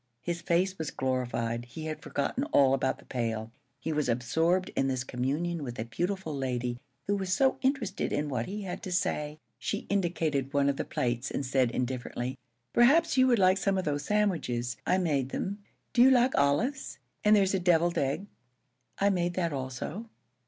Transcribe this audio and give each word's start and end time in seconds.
His 0.23 0.41
face 0.41 0.79
was 0.79 0.89
glorified; 0.89 1.65
he 1.65 1.85
had 1.85 2.01
forgotten 2.01 2.43
all 2.45 2.73
about 2.73 2.97
the 2.97 3.05
pail; 3.05 3.51
he 3.79 3.93
was 3.93 4.09
absorbed 4.09 4.71
in 4.75 4.87
this 4.87 5.03
communion 5.03 5.61
with 5.61 5.77
a 5.77 5.85
beautiful 5.85 6.35
lady 6.35 6.79
who 7.05 7.15
was 7.15 7.31
so 7.31 7.59
interested 7.61 8.11
in 8.11 8.27
what 8.27 8.47
he 8.47 8.63
had 8.63 8.81
to 8.81 8.91
say. 8.91 9.37
She 9.59 9.85
indicated 9.91 10.53
one 10.55 10.69
of 10.69 10.77
the 10.77 10.85
plates, 10.85 11.29
and 11.29 11.45
said, 11.45 11.69
indifferently: 11.69 12.39
"Perhaps 12.73 13.15
you 13.15 13.27
would 13.27 13.37
like 13.37 13.59
some 13.59 13.77
of 13.77 13.85
those 13.85 14.05
sandwiches. 14.05 14.75
I 14.87 14.97
made 14.97 15.29
them. 15.29 15.59
Do 15.93 16.01
you 16.01 16.09
like 16.09 16.35
olives? 16.35 16.97
And 17.23 17.35
there's 17.35 17.53
a 17.53 17.59
deviled 17.59 17.99
egg. 17.99 18.25
I 18.97 19.11
made 19.11 19.35
that 19.35 19.53
also." 19.53 20.07